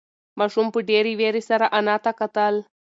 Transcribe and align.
ماشوم 0.39 0.67
په 0.73 0.79
ډېرې 0.89 1.11
وېرې 1.19 1.41
سره 1.49 1.65
انا 1.77 1.95
ته 2.03 2.11
کتل. 2.19 2.55